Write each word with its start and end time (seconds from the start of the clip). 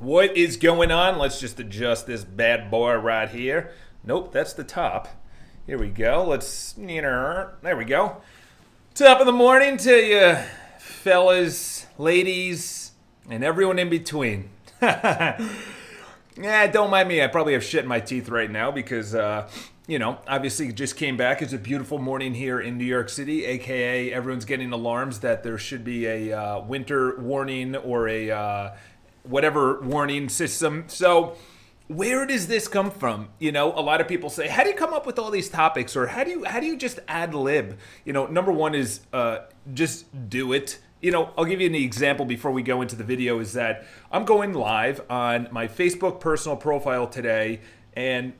What 0.00 0.36
is 0.36 0.56
going 0.56 0.92
on? 0.92 1.18
Let's 1.18 1.40
just 1.40 1.58
adjust 1.58 2.06
this 2.06 2.22
bad 2.22 2.70
boy 2.70 2.94
right 2.94 3.28
here. 3.28 3.72
Nope, 4.04 4.32
that's 4.32 4.52
the 4.52 4.62
top. 4.62 5.08
Here 5.66 5.76
we 5.76 5.88
go. 5.88 6.24
Let's. 6.24 6.74
There 6.74 7.76
we 7.76 7.84
go. 7.84 8.18
Top 8.94 9.18
of 9.18 9.26
the 9.26 9.32
morning 9.32 9.76
to 9.78 9.96
you, 9.96 10.36
fellas, 10.78 11.86
ladies, 11.98 12.92
and 13.28 13.42
everyone 13.42 13.80
in 13.80 13.90
between. 13.90 14.50
yeah, 14.80 15.36
don't 16.70 16.90
mind 16.90 17.08
me. 17.08 17.20
I 17.20 17.26
probably 17.26 17.54
have 17.54 17.64
shit 17.64 17.82
in 17.82 17.88
my 17.88 17.98
teeth 17.98 18.28
right 18.28 18.50
now 18.50 18.70
because, 18.70 19.16
uh, 19.16 19.50
you 19.88 19.98
know, 19.98 20.18
obviously 20.28 20.72
just 20.72 20.96
came 20.96 21.16
back. 21.16 21.42
It's 21.42 21.52
a 21.52 21.58
beautiful 21.58 21.98
morning 21.98 22.34
here 22.34 22.60
in 22.60 22.78
New 22.78 22.84
York 22.84 23.08
City, 23.08 23.44
aka 23.46 24.12
everyone's 24.12 24.44
getting 24.44 24.70
alarms 24.70 25.18
that 25.20 25.42
there 25.42 25.58
should 25.58 25.82
be 25.82 26.06
a 26.06 26.40
uh, 26.40 26.60
winter 26.60 27.18
warning 27.18 27.74
or 27.74 28.06
a. 28.06 28.30
Uh, 28.30 28.76
whatever 29.28 29.80
warning 29.80 30.28
system. 30.28 30.84
So, 30.88 31.36
where 31.88 32.26
does 32.26 32.48
this 32.48 32.68
come 32.68 32.90
from? 32.90 33.28
You 33.38 33.52
know, 33.52 33.72
a 33.72 33.80
lot 33.80 34.00
of 34.00 34.08
people 34.08 34.30
say, 34.30 34.48
"How 34.48 34.62
do 34.62 34.70
you 34.70 34.76
come 34.76 34.92
up 34.92 35.06
with 35.06 35.18
all 35.18 35.30
these 35.30 35.48
topics?" 35.48 35.96
Or 35.96 36.06
how 36.06 36.24
do 36.24 36.30
you 36.30 36.44
how 36.44 36.60
do 36.60 36.66
you 36.66 36.76
just 36.76 37.00
ad 37.08 37.34
lib? 37.34 37.78
You 38.04 38.12
know, 38.12 38.26
number 38.26 38.52
one 38.52 38.74
is 38.74 39.00
uh, 39.12 39.40
just 39.74 40.06
do 40.28 40.52
it. 40.52 40.78
You 41.00 41.12
know, 41.12 41.30
I'll 41.38 41.44
give 41.44 41.60
you 41.60 41.66
an 41.66 41.74
example 41.74 42.26
before 42.26 42.50
we 42.50 42.62
go 42.62 42.82
into 42.82 42.96
the 42.96 43.04
video. 43.04 43.38
Is 43.40 43.52
that 43.54 43.86
I'm 44.10 44.24
going 44.24 44.52
live 44.52 45.00
on 45.08 45.48
my 45.50 45.68
Facebook 45.68 46.20
personal 46.20 46.56
profile 46.56 47.06
today, 47.06 47.60
and 47.94 48.32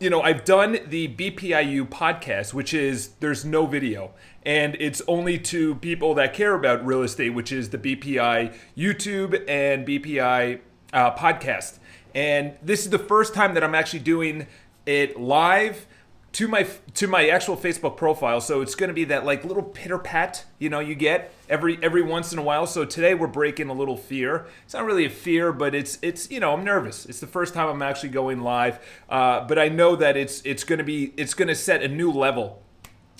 you 0.00 0.10
know, 0.10 0.20
I've 0.22 0.44
done 0.44 0.78
the 0.86 1.08
BPIU 1.08 1.88
podcast, 1.88 2.52
which 2.52 2.74
is 2.74 3.10
there's 3.20 3.44
no 3.44 3.66
video, 3.66 4.10
and 4.44 4.76
it's 4.80 5.00
only 5.06 5.38
to 5.38 5.76
people 5.76 6.14
that 6.14 6.34
care 6.34 6.54
about 6.54 6.84
real 6.84 7.02
estate, 7.02 7.30
which 7.30 7.52
is 7.52 7.70
the 7.70 7.78
BPI 7.78 8.54
YouTube 8.76 9.44
and 9.48 9.86
BPI 9.86 10.60
uh, 10.92 11.14
podcast. 11.14 11.78
And 12.14 12.54
this 12.62 12.84
is 12.84 12.90
the 12.90 12.98
first 12.98 13.34
time 13.34 13.54
that 13.54 13.62
I'm 13.62 13.74
actually 13.74 14.00
doing 14.00 14.46
it 14.84 15.18
live 15.18 15.86
to 16.34 16.48
my 16.48 16.66
to 16.94 17.06
my 17.06 17.28
actual 17.28 17.56
Facebook 17.56 17.96
profile. 17.96 18.40
So 18.40 18.60
it's 18.60 18.74
going 18.74 18.88
to 18.88 18.94
be 18.94 19.04
that 19.04 19.24
like 19.24 19.44
little 19.44 19.62
pitter 19.62 19.98
pat, 19.98 20.44
you 20.58 20.68
know, 20.68 20.80
you 20.80 20.96
get 20.96 21.32
every 21.48 21.78
every 21.80 22.02
once 22.02 22.32
in 22.32 22.38
a 22.38 22.42
while. 22.42 22.66
So 22.66 22.84
today 22.84 23.14
we're 23.14 23.28
breaking 23.28 23.68
a 23.68 23.72
little 23.72 23.96
fear. 23.96 24.46
It's 24.64 24.74
not 24.74 24.84
really 24.84 25.06
a 25.06 25.10
fear, 25.10 25.52
but 25.52 25.74
it's 25.74 25.98
it's 26.02 26.30
you 26.30 26.40
know 26.40 26.52
I'm 26.52 26.64
nervous. 26.64 27.06
It's 27.06 27.20
the 27.20 27.28
first 27.28 27.54
time 27.54 27.68
I'm 27.68 27.82
actually 27.82 28.08
going 28.08 28.40
live, 28.40 28.80
uh, 29.08 29.46
but 29.46 29.58
I 29.58 29.68
know 29.68 29.94
that 29.96 30.16
it's 30.16 30.42
it's 30.44 30.64
going 30.64 30.78
to 30.78 30.84
be 30.84 31.14
it's 31.16 31.34
going 31.34 31.48
to 31.48 31.54
set 31.54 31.82
a 31.82 31.88
new 31.88 32.10
level. 32.10 32.62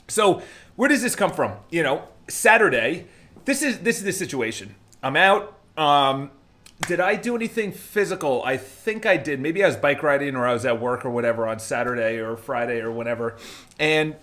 So 0.09 0.43
where 0.75 0.89
does 0.89 1.03
this 1.03 1.15
come 1.15 1.33
from? 1.33 1.55
You 1.71 1.85
know, 1.85 2.09
Saturday. 2.29 3.07
This 3.45 3.63
is 3.63 3.79
this 3.81 3.99
is 3.99 4.05
the 4.05 4.13
situation. 4.13 4.75
I'm 5.03 5.17
out. 5.17 5.57
Um, 5.77 6.31
did 6.83 7.01
I 7.01 7.17
do 7.17 7.35
anything 7.35 7.73
physical? 7.73 8.43
I 8.45 8.57
think 8.57 9.07
I 9.07 9.17
did. 9.17 9.41
Maybe 9.41 9.63
I 9.63 9.67
was 9.67 9.77
bike 9.77 10.03
riding 10.03 10.37
or 10.37 10.47
I 10.47 10.53
was 10.53 10.67
at 10.67 10.81
work 10.81 11.05
or 11.05 11.11
whatever 11.11 11.47
on 11.47 11.59
Saturday 11.59 12.19
or 12.19 12.37
Friday 12.37 12.81
or 12.81 12.91
whatever. 12.91 13.37
And 13.79 14.17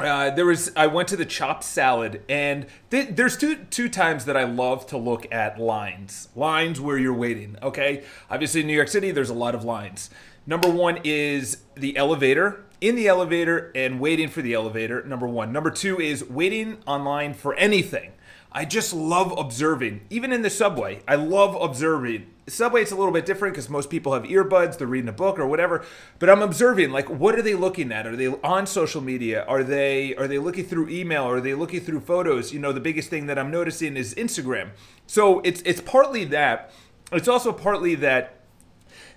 uh, 0.00 0.30
there 0.30 0.46
was 0.46 0.72
I 0.74 0.86
went 0.86 1.08
to 1.08 1.16
the 1.16 1.26
chopped 1.26 1.62
salad 1.62 2.22
and 2.28 2.66
th- 2.90 3.10
there's 3.16 3.36
two 3.36 3.56
two 3.70 3.88
times 3.88 4.24
that 4.24 4.36
I 4.36 4.44
love 4.44 4.86
to 4.88 4.96
look 4.96 5.30
at 5.32 5.60
lines 5.60 6.28
lines 6.34 6.80
where 6.80 6.96
you're 6.96 7.12
waiting 7.12 7.56
okay 7.62 8.04
obviously 8.30 8.62
in 8.62 8.66
New 8.66 8.74
York 8.74 8.88
City 8.88 9.10
there's 9.10 9.28
a 9.28 9.34
lot 9.34 9.54
of 9.54 9.62
lines 9.62 10.08
number 10.46 10.70
one 10.70 11.00
is 11.04 11.58
the 11.74 11.98
elevator 11.98 12.64
in 12.80 12.96
the 12.96 13.08
elevator 13.08 13.70
and 13.74 14.00
waiting 14.00 14.28
for 14.28 14.40
the 14.40 14.54
elevator 14.54 15.02
number 15.04 15.28
one 15.28 15.52
number 15.52 15.70
two 15.70 16.00
is 16.00 16.24
waiting 16.24 16.78
online 16.86 17.34
for 17.34 17.54
anything 17.56 18.12
I 18.52 18.64
just 18.64 18.92
love 18.92 19.32
observing. 19.38 20.00
Even 20.10 20.32
in 20.32 20.42
the 20.42 20.50
subway, 20.50 21.02
I 21.06 21.14
love 21.14 21.54
observing. 21.60 22.26
Subway, 22.48 22.82
it's 22.82 22.90
a 22.90 22.96
little 22.96 23.12
bit 23.12 23.24
different 23.24 23.54
because 23.54 23.70
most 23.70 23.90
people 23.90 24.12
have 24.12 24.24
earbuds, 24.24 24.76
they're 24.76 24.88
reading 24.88 25.08
a 25.08 25.12
book 25.12 25.38
or 25.38 25.46
whatever. 25.46 25.84
But 26.18 26.28
I'm 26.28 26.42
observing, 26.42 26.90
like, 26.90 27.08
what 27.08 27.36
are 27.36 27.42
they 27.42 27.54
looking 27.54 27.92
at? 27.92 28.08
Are 28.08 28.16
they 28.16 28.26
on 28.26 28.66
social 28.66 29.00
media? 29.00 29.44
Are 29.44 29.62
they 29.62 30.16
are 30.16 30.26
they 30.26 30.38
looking 30.38 30.66
through 30.66 30.88
email? 30.88 31.24
Are 31.24 31.40
they 31.40 31.54
looking 31.54 31.80
through 31.80 32.00
photos? 32.00 32.52
You 32.52 32.58
know, 32.58 32.72
the 32.72 32.80
biggest 32.80 33.08
thing 33.08 33.26
that 33.26 33.38
I'm 33.38 33.52
noticing 33.52 33.96
is 33.96 34.14
Instagram. 34.16 34.70
So 35.06 35.40
it's 35.40 35.62
it's 35.62 35.80
partly 35.80 36.24
that. 36.26 36.72
It's 37.12 37.28
also 37.28 37.52
partly 37.52 37.94
that 37.96 38.40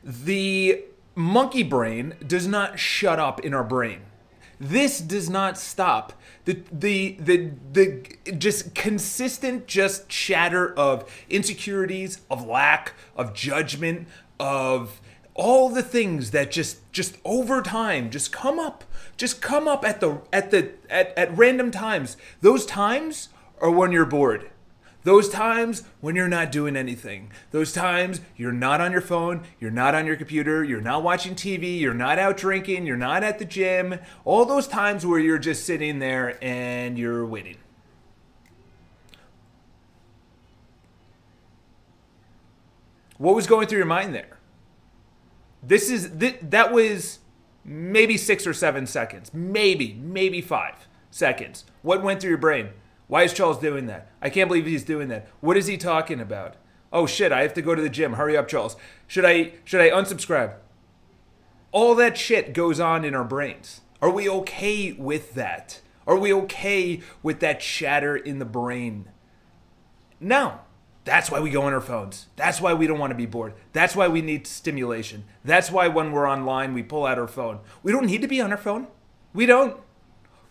the 0.04 0.84
monkey 1.16 1.64
brain 1.64 2.14
does 2.26 2.48
not 2.48 2.78
shut 2.78 3.20
up 3.20 3.40
in 3.40 3.54
our 3.54 3.64
brain. 3.64 4.02
This 4.60 5.00
does 5.00 5.30
not 5.30 5.58
stop 5.58 6.14
the 6.46 6.62
the 6.72 7.18
the 7.20 7.52
the 7.72 8.34
just 8.38 8.76
consistent 8.76 9.68
just 9.68 10.10
chatter 10.10 10.74
of 10.74 11.10
insecurities, 11.30 12.22
of 12.30 12.46
lack, 12.46 12.94
of 13.16 13.34
judgment, 13.34 14.08
of 14.40 15.02
all 15.36 15.70
the 15.70 15.84
things 15.84 16.32
that 16.32 16.52
just 16.52 16.92
just 16.92 17.18
over 17.26 17.62
time 17.62 18.12
just 18.12 18.32
come 18.32 18.60
up 18.60 18.84
just 19.18 19.42
come 19.42 19.68
up 19.68 19.84
at 19.84 20.00
the 20.00 20.22
at 20.32 20.52
the 20.52 20.72
at, 20.90 21.18
at 21.18 21.36
random 21.36 21.72
times. 21.72 22.18
Those 22.42 22.66
times 22.66 23.30
are 23.60 23.72
when 23.72 23.92
you're 23.92 24.06
bored 24.06 24.52
those 25.04 25.30
times 25.30 25.84
when 26.02 26.16
you're 26.16 26.28
not 26.28 26.52
doing 26.52 26.76
anything. 26.76 27.32
Those 27.52 27.74
times 27.74 28.22
you're 28.36 28.52
not 28.52 28.82
on 28.82 28.92
your 28.92 29.02
phone, 29.02 29.44
you're 29.60 29.72
not 29.72 29.96
on 29.96 30.06
your 30.06 30.16
computer, 30.16 30.64
you're 30.64 30.82
not 30.82 31.04
watching 31.04 31.36
TV, 31.36 31.80
you're 31.80 31.94
not 31.94 32.18
out 32.20 32.38
drinking, 32.38 32.86
you're 32.86 32.98
not 32.98 33.24
at 33.24 33.40
the 33.40 33.46
gym. 33.46 34.00
All 34.26 34.46
those 34.46 34.68
times 34.68 35.06
where 35.06 35.20
you're 35.20 35.38
just 35.38 35.66
sitting 35.66 36.00
there 36.00 36.38
and 36.44 36.98
you're 36.98 37.26
waiting. 37.26 37.58
What 43.18 43.36
was 43.36 43.48
going 43.48 43.68
through 43.68 43.78
your 43.78 43.86
mind 43.86 44.14
there? 44.16 44.38
This 45.62 45.90
is 45.90 46.12
th- 46.20 46.40
that 46.42 46.74
was 46.74 47.20
maybe 47.64 48.18
6 48.18 48.46
or 48.46 48.54
7 48.54 48.86
seconds. 48.86 49.34
Maybe, 49.34 49.94
maybe 49.94 50.42
5 50.42 50.88
seconds. 51.10 51.64
What 51.84 52.04
went 52.04 52.20
through 52.20 52.32
your 52.32 52.38
brain? 52.38 52.70
Why 53.14 53.22
is 53.22 53.32
Charles 53.32 53.60
doing 53.60 53.86
that? 53.86 54.08
I 54.24 54.32
can't 54.32 54.48
believe 54.48 54.66
he's 54.66 54.84
doing 54.84 55.08
that. 55.10 55.28
What 55.40 55.56
is 55.56 55.68
he 55.68 55.78
talking 55.78 56.20
about? 56.20 56.56
Oh 56.92 57.06
shit, 57.06 57.32
I 57.32 57.44
have 57.44 57.54
to 57.54 57.62
go 57.62 57.76
to 57.76 57.82
the 57.84 57.88
gym. 57.88 58.14
Hurry 58.14 58.36
up, 58.36 58.48
Charles. 58.48 58.76
Should 59.06 59.24
I 59.24 59.52
should 59.64 59.82
I 59.82 59.92
unsubscribe? 59.92 60.56
All 61.72 61.94
that 61.94 62.18
shit 62.18 62.56
goes 62.56 62.80
on 62.80 63.06
in 63.06 63.14
our 63.14 63.24
brains. 63.24 63.82
Are 64.02 64.10
we 64.10 64.28
okay 64.28 64.94
with 64.94 65.36
that? 65.36 65.80
Are 66.08 66.18
we 66.18 66.34
okay 66.34 67.02
with 67.22 67.40
that 67.42 67.60
chatter 67.60 68.16
in 68.16 68.40
the 68.40 68.46
brain? 68.46 69.10
No. 70.20 70.62
That's 71.06 71.30
why 71.30 71.40
we 71.40 71.52
go 71.52 71.62
on 71.62 71.74
our 71.74 71.82
phones. 71.82 72.30
That's 72.36 72.60
why 72.60 72.74
we 72.74 72.88
don't 72.88 72.98
want 72.98 73.12
to 73.12 73.16
be 73.16 73.28
bored. 73.28 73.54
That's 73.74 73.96
why 73.96 74.08
we 74.08 74.24
need 74.24 74.48
stimulation. 74.48 75.26
That's 75.46 75.70
why 75.70 75.88
when 75.88 76.14
we're 76.14 76.28
online, 76.28 76.74
we 76.74 76.82
pull 76.82 77.06
out 77.06 77.20
our 77.20 77.28
phone. 77.28 77.60
We 77.84 77.92
don't 77.92 78.08
need 78.08 78.24
to 78.24 78.28
be 78.28 78.42
on 78.42 78.50
our 78.50 78.58
phone. 78.58 78.88
We 79.36 79.46
don't. 79.46 79.83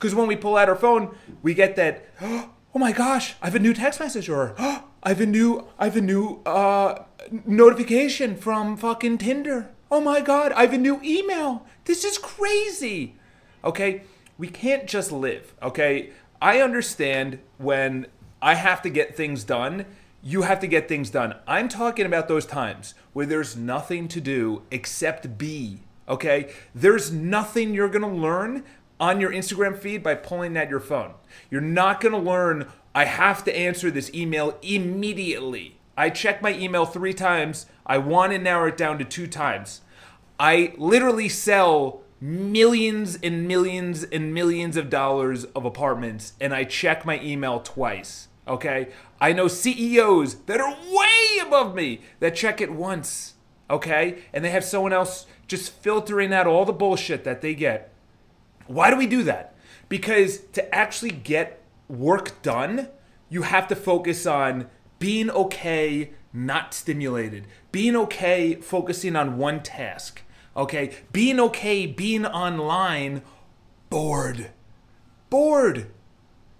Because 0.02 0.16
when 0.16 0.26
we 0.26 0.34
pull 0.34 0.56
out 0.56 0.68
our 0.68 0.74
phone, 0.74 1.14
we 1.42 1.54
get 1.54 1.76
that, 1.76 2.04
oh 2.20 2.50
my 2.74 2.90
gosh, 2.90 3.36
I 3.40 3.46
have 3.46 3.54
a 3.54 3.60
new 3.60 3.72
text 3.72 4.00
message 4.00 4.28
or 4.28 4.52
oh, 4.58 4.82
I 5.00 5.10
have 5.10 5.20
a 5.20 5.26
new 5.26 5.68
I 5.78 5.84
have 5.84 5.96
a 5.96 6.00
new 6.00 6.42
uh, 6.44 7.04
notification 7.46 8.34
from 8.34 8.76
fucking 8.76 9.18
Tinder. 9.18 9.70
Oh 9.92 10.00
my 10.00 10.20
god, 10.20 10.50
I 10.52 10.62
have 10.62 10.72
a 10.72 10.78
new 10.78 11.00
email. 11.04 11.66
This 11.84 12.04
is 12.04 12.18
crazy. 12.18 13.14
Okay? 13.62 14.02
We 14.38 14.48
can't 14.48 14.88
just 14.88 15.12
live, 15.12 15.54
okay? 15.62 16.10
I 16.40 16.60
understand 16.60 17.38
when 17.58 18.08
I 18.42 18.56
have 18.56 18.82
to 18.82 18.90
get 18.90 19.16
things 19.16 19.44
done, 19.44 19.86
you 20.20 20.42
have 20.42 20.58
to 20.60 20.66
get 20.66 20.88
things 20.88 21.10
done. 21.10 21.36
I'm 21.46 21.68
talking 21.68 22.06
about 22.06 22.26
those 22.26 22.44
times 22.44 22.94
where 23.12 23.26
there's 23.26 23.56
nothing 23.56 24.08
to 24.08 24.20
do 24.20 24.62
except 24.72 25.38
be, 25.38 25.84
okay? 26.08 26.52
There's 26.74 27.12
nothing 27.12 27.72
you're 27.72 27.88
to 27.88 28.08
learn 28.08 28.64
on 29.02 29.20
your 29.20 29.32
Instagram 29.32 29.76
feed 29.76 30.00
by 30.00 30.14
pulling 30.14 30.56
at 30.56 30.70
your 30.70 30.78
phone. 30.78 31.12
You're 31.50 31.60
not 31.60 32.00
going 32.00 32.12
to 32.12 32.18
learn, 32.18 32.68
I 32.94 33.04
have 33.04 33.42
to 33.44 33.54
answer 33.54 33.90
this 33.90 34.14
email 34.14 34.56
immediately. 34.62 35.76
I 35.96 36.08
check 36.08 36.40
my 36.40 36.54
email 36.54 36.86
three 36.86 37.12
times. 37.12 37.66
I 37.84 37.98
want 37.98 38.30
to 38.30 38.38
narrow 38.38 38.68
it 38.68 38.76
down 38.76 38.98
to 38.98 39.04
two 39.04 39.26
times. 39.26 39.80
I 40.38 40.74
literally 40.78 41.28
sell 41.28 42.02
millions 42.20 43.18
and 43.24 43.48
millions 43.48 44.04
and 44.04 44.32
millions 44.32 44.76
of 44.76 44.88
dollars 44.88 45.46
of 45.46 45.64
apartments 45.64 46.34
and 46.40 46.54
I 46.54 46.62
check 46.62 47.04
my 47.04 47.20
email 47.20 47.58
twice. 47.58 48.28
Okay? 48.46 48.90
I 49.20 49.32
know 49.32 49.48
CEOs 49.48 50.36
that 50.46 50.60
are 50.60 50.76
way 50.92 51.44
above 51.44 51.74
me 51.74 52.02
that 52.20 52.36
check 52.36 52.60
it 52.60 52.70
once. 52.70 53.34
Okay? 53.68 54.18
And 54.32 54.44
they 54.44 54.50
have 54.50 54.64
someone 54.64 54.92
else 54.92 55.26
just 55.48 55.72
filtering 55.72 56.32
out 56.32 56.46
all 56.46 56.64
the 56.64 56.72
bullshit 56.72 57.24
that 57.24 57.40
they 57.40 57.56
get 57.56 57.91
why 58.66 58.90
do 58.90 58.96
we 58.96 59.06
do 59.06 59.22
that? 59.24 59.54
Because 59.88 60.38
to 60.52 60.74
actually 60.74 61.10
get 61.10 61.62
work 61.88 62.40
done, 62.42 62.88
you 63.28 63.42
have 63.42 63.68
to 63.68 63.76
focus 63.76 64.26
on 64.26 64.68
being 64.98 65.30
okay, 65.30 66.12
not 66.32 66.74
stimulated, 66.74 67.46
being 67.72 67.96
okay, 67.96 68.54
focusing 68.54 69.16
on 69.16 69.36
one 69.36 69.62
task, 69.62 70.22
okay, 70.56 70.94
being 71.12 71.40
okay, 71.40 71.86
being 71.86 72.24
online, 72.24 73.22
bored. 73.90 74.50
Bored. 75.28 75.88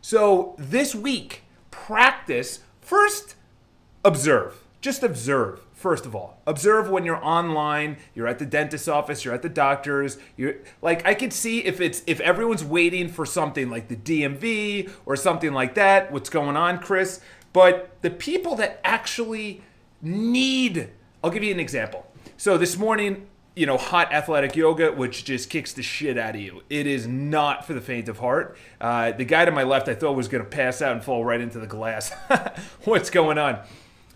So 0.01 0.55
this 0.59 0.95
week, 0.95 1.45
practice 1.71 2.61
first, 2.81 3.37
observe. 4.05 4.65
just 4.81 5.03
observe 5.03 5.61
first 5.83 6.07
of 6.07 6.15
all 6.15 6.41
observe 6.47 6.89
when 6.89 7.05
you're 7.05 7.23
online 7.25 7.97
you're 8.15 8.29
at 8.29 8.39
the 8.39 8.47
dentist's 8.47 8.87
office 8.87 9.25
you're 9.25 9.35
at 9.35 9.43
the 9.43 9.49
doctor's 9.49 10.17
you're 10.37 10.55
like 10.81 11.05
i 11.05 11.13
could 11.13 11.33
see 11.33 11.59
if 11.65 11.81
it's 11.81 12.03
if 12.07 12.21
everyone's 12.21 12.65
waiting 12.65 13.09
for 13.09 13.27
something 13.27 13.69
like 13.69 13.89
the 13.89 13.97
dmv 13.97 14.91
or 15.05 15.17
something 15.17 15.53
like 15.53 15.75
that 15.75 16.13
what's 16.13 16.31
going 16.31 16.57
on 16.57 16.79
chris 16.79 17.21
but 17.53 17.91
the 18.03 18.11
people 18.11 18.55
that 18.55 18.81
actually 18.85 19.61
need 20.01 20.89
i'll 21.25 21.31
give 21.31 21.43
you 21.43 21.53
an 21.53 21.61
example 21.61 22.07
so 22.37 22.57
this 22.57 22.79
morning 22.79 23.27
you 23.55 23.67
know, 23.67 23.77
hot 23.77 24.13
athletic 24.13 24.57
yoga, 24.57 24.93
which 24.93 25.25
just 25.25 25.51
kicks 25.51 25.73
the 25.73 25.83
shit 25.83 26.17
out 26.17 26.35
of 26.35 26.41
you. 26.41 26.63
It 26.71 26.87
is 26.87 27.07
not 27.07 27.67
for 27.67 27.75
the 27.75 27.81
faint 27.81 28.09
of 28.09 28.19
heart. 28.19 28.57
Uh, 28.81 29.13
the 29.13 29.25
guy 29.25 29.45
to 29.45 29.51
my 29.51 29.63
left, 29.63 29.89
I 29.89 29.95
thought 29.95 30.17
was 30.17 30.29
going 30.29 30.43
to 30.43 30.49
pass 30.49 30.81
out 30.81 30.93
and 30.93 31.05
fall 31.05 31.25
right 31.25 31.41
into 31.41 31.59
the 31.59 31.67
glass. 31.67 32.13
What's 32.85 33.11
going 33.11 33.37
on? 33.37 33.61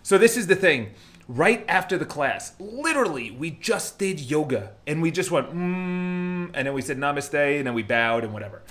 So, 0.01 0.17
this 0.17 0.37
is 0.37 0.47
the 0.47 0.55
thing. 0.55 0.91
Right 1.29 1.65
after 1.67 1.97
the 1.97 2.05
class, 2.05 2.53
literally, 2.57 3.31
we 3.31 3.51
just 3.51 3.99
did 3.99 4.21
yoga 4.21 4.71
and 4.85 5.01
we 5.01 5.11
just 5.11 5.29
went, 5.29 5.49
mmm, 5.49 6.51
and 6.53 6.67
then 6.67 6.73
we 6.73 6.81
said 6.81 6.97
namaste 6.97 7.57
and 7.57 7.67
then 7.67 7.73
we 7.73 7.83
bowed 7.83 8.23
and 8.23 8.31
whatever. 8.31 8.61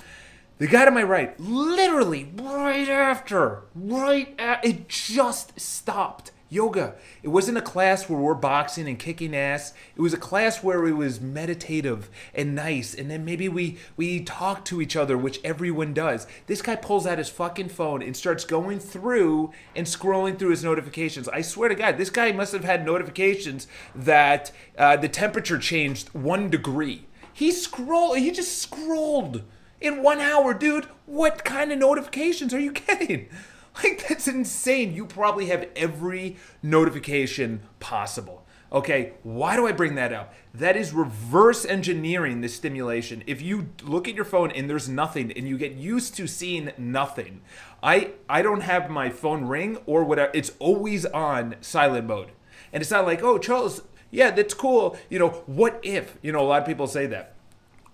The 0.57 0.65
guy 0.65 0.85
to 0.85 0.91
my 0.91 1.03
right, 1.03 1.39
literally 1.39 2.31
right 2.35 2.89
after, 2.89 3.61
right 3.75 4.33
it 4.63 4.89
just 4.89 5.59
stopped 5.59 6.31
yoga. 6.49 6.95
It 7.23 7.29
wasn't 7.29 7.57
a 7.57 7.61
class 7.61 8.07
where 8.07 8.19
we're 8.19 8.33
boxing 8.33 8.87
and 8.87 8.97
kicking 8.97 9.35
ass. 9.35 9.73
It 9.95 10.01
was 10.01 10.13
a 10.13 10.17
class 10.17 10.63
where 10.63 10.85
it 10.87 10.93
was 10.93 11.19
meditative 11.19 12.09
and 12.33 12.55
nice. 12.55 12.93
And 12.93 13.09
then 13.09 13.25
maybe 13.25 13.49
we 13.49 13.77
we 13.95 14.21
talk 14.21 14.65
to 14.65 14.81
each 14.81 14.95
other, 14.95 15.17
which 15.17 15.39
everyone 15.43 15.93
does. 15.93 16.27
This 16.47 16.61
guy 16.61 16.75
pulls 16.75 17.05
out 17.05 17.17
his 17.17 17.29
fucking 17.29 17.69
phone 17.69 18.01
and 18.01 18.15
starts 18.15 18.45
going 18.45 18.79
through 18.79 19.51
and 19.75 19.85
scrolling 19.85 20.37
through 20.37 20.51
his 20.51 20.63
notifications. 20.63 21.27
I 21.29 21.41
swear 21.41 21.69
to 21.69 21.75
God, 21.75 21.97
this 21.97 22.09
guy 22.09 22.31
must 22.31 22.53
have 22.53 22.63
had 22.63 22.85
notifications 22.85 23.67
that 23.95 24.51
uh, 24.77 24.97
the 24.97 25.09
temperature 25.09 25.57
changed 25.57 26.09
one 26.09 26.49
degree. 26.49 27.05
He 27.33 27.51
scrolled. 27.51 28.17
He 28.17 28.31
just 28.31 28.57
scrolled 28.57 29.43
in 29.79 30.01
one 30.01 30.19
hour, 30.19 30.53
dude. 30.53 30.85
What 31.05 31.45
kind 31.45 31.71
of 31.71 31.79
notifications 31.79 32.53
are 32.53 32.59
you 32.59 32.71
getting? 32.87 33.29
Like, 33.83 34.07
that's 34.07 34.27
insane. 34.27 34.93
You 34.93 35.05
probably 35.05 35.47
have 35.47 35.67
every 35.75 36.37
notification 36.63 37.61
possible. 37.79 38.43
Okay, 38.71 39.13
why 39.23 39.55
do 39.55 39.65
I 39.65 39.71
bring 39.71 39.95
that 39.95 40.11
up? 40.11 40.33
That 40.53 40.75
is 40.75 40.91
reverse 40.91 41.63
engineering 41.63 42.41
the 42.41 42.49
stimulation. 42.49 43.23
If 43.25 43.41
you 43.41 43.69
look 43.83 44.09
at 44.09 44.15
your 44.15 44.25
phone 44.25 44.51
and 44.51 44.69
there's 44.69 44.89
nothing 44.89 45.31
and 45.31 45.47
you 45.47 45.57
get 45.57 45.73
used 45.73 46.15
to 46.15 46.27
seeing 46.27 46.71
nothing, 46.77 47.41
I 47.81 48.11
I 48.27 48.41
don't 48.41 48.61
have 48.61 48.89
my 48.89 49.09
phone 49.09 49.45
ring 49.45 49.77
or 49.85 50.03
whatever. 50.03 50.31
It's 50.33 50.51
always 50.59 51.05
on 51.05 51.55
silent 51.61 52.07
mode. 52.07 52.31
And 52.73 52.81
it's 52.81 52.91
not 52.91 53.05
like, 53.05 53.23
"Oh, 53.23 53.37
Charles, 53.37 53.83
yeah, 54.11 54.31
that's 54.31 54.53
cool." 54.53 54.97
You 55.09 55.19
know, 55.19 55.29
what 55.45 55.79
if? 55.83 56.17
You 56.21 56.33
know, 56.33 56.41
a 56.41 56.49
lot 56.49 56.61
of 56.61 56.67
people 56.67 56.87
say 56.87 57.05
that 57.07 57.36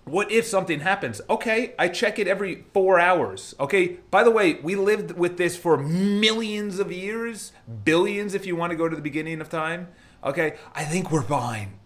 what 0.06 0.32
if 0.32 0.46
something 0.46 0.82
happens? 0.82 1.22
Okay, 1.30 1.74
I 1.80 1.88
check 1.88 2.20
it 2.20 2.28
every 2.28 2.66
four 2.74 3.00
hours. 3.00 3.56
Okay, 3.60 4.00
by 4.12 4.24
the 4.24 4.32
way, 4.32 4.56
we 4.56 4.76
lived 4.76 5.12
with 5.14 5.38
this 5.38 5.56
for 5.56 5.78
millions 5.78 6.80
of 6.80 6.92
years, 6.92 7.54
billions 7.86 8.34
if 8.34 8.46
you 8.46 8.56
want 8.56 8.72
to 8.72 8.78
go 8.78 8.90
to 8.90 8.96
the 8.96 9.02
beginning 9.02 9.40
of 9.40 9.50
time. 9.50 9.88
Okay, 10.24 10.56
I 10.74 10.84
think 10.84 11.12
we're 11.12 11.22
fine. 11.22 11.80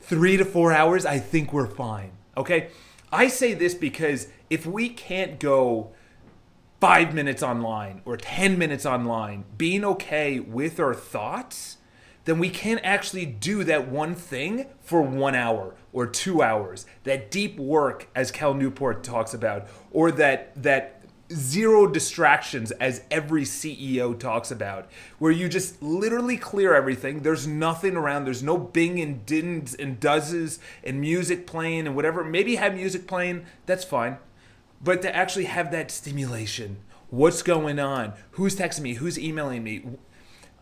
Three 0.00 0.36
to 0.36 0.44
four 0.44 0.72
hours, 0.72 1.06
I 1.06 1.18
think 1.18 1.52
we're 1.52 1.66
fine. 1.66 2.12
Okay, 2.36 2.68
I 3.10 3.28
say 3.28 3.54
this 3.54 3.74
because 3.74 4.28
if 4.50 4.66
we 4.66 4.88
can't 4.90 5.40
go 5.40 5.92
five 6.80 7.14
minutes 7.14 7.42
online 7.42 8.02
or 8.04 8.16
10 8.16 8.58
minutes 8.58 8.84
online, 8.84 9.44
being 9.56 9.84
okay 9.84 10.40
with 10.40 10.78
our 10.78 10.94
thoughts, 10.94 11.75
then 12.26 12.38
we 12.38 12.50
can't 12.50 12.80
actually 12.84 13.24
do 13.24 13.64
that 13.64 13.88
one 13.88 14.14
thing 14.14 14.66
for 14.82 15.00
one 15.00 15.34
hour 15.34 15.74
or 15.92 16.06
two 16.06 16.42
hours. 16.42 16.84
That 17.04 17.30
deep 17.30 17.58
work, 17.58 18.08
as 18.14 18.30
Cal 18.30 18.52
Newport 18.52 19.02
talks 19.02 19.32
about, 19.32 19.68
or 19.90 20.10
that 20.12 20.62
that 20.62 20.92
zero 21.32 21.86
distractions 21.86 22.70
as 22.72 23.02
every 23.10 23.42
CEO 23.42 24.18
talks 24.18 24.50
about, 24.50 24.90
where 25.18 25.32
you 25.32 25.48
just 25.48 25.82
literally 25.82 26.36
clear 26.36 26.74
everything. 26.74 27.22
There's 27.22 27.46
nothing 27.46 27.96
around. 27.96 28.24
There's 28.24 28.42
no 28.42 28.58
bing 28.58 29.00
and 29.00 29.24
dins 29.24 29.74
and 29.74 29.98
doeses 29.98 30.58
and 30.84 31.00
music 31.00 31.46
playing 31.46 31.86
and 31.86 31.96
whatever. 31.96 32.22
Maybe 32.22 32.56
have 32.56 32.74
music 32.74 33.06
playing, 33.06 33.46
that's 33.66 33.84
fine. 33.84 34.18
But 34.82 35.02
to 35.02 35.14
actually 35.14 35.46
have 35.46 35.70
that 35.70 35.90
stimulation, 35.90 36.78
what's 37.08 37.42
going 37.42 37.78
on? 37.78 38.12
Who's 38.32 38.56
texting 38.56 38.82
me? 38.82 38.94
Who's 38.94 39.18
emailing 39.18 39.64
me? 39.64 39.84